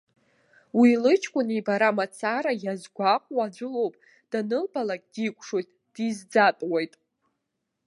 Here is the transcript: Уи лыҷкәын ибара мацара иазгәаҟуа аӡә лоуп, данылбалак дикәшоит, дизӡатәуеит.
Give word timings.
Уи 0.79 0.89
лыҷкәын 1.01 1.47
ибара 1.57 1.89
мацара 1.97 2.51
иазгәаҟуа 2.63 3.43
аӡә 3.45 3.63
лоуп, 3.71 3.93
данылбалак 4.31 5.01
дикәшоит, 5.13 5.69
дизӡатәуеит. 5.93 6.93